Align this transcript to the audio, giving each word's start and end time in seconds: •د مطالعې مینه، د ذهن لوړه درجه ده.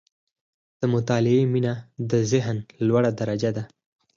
•د 0.79 0.81
مطالعې 0.93 1.41
مینه، 1.53 1.73
د 2.09 2.11
ذهن 2.31 2.57
لوړه 2.87 3.11
درجه 3.19 3.51
ده. 3.57 3.63